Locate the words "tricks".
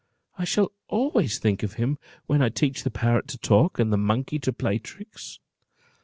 4.79-5.37